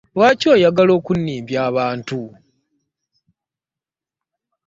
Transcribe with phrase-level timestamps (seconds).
[0.15, 2.19] Lwaki oyagala okunnimbya abantu?